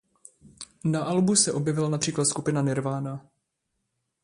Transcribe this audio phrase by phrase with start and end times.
[0.83, 3.25] Na albu se objevila například skupina Nirvana.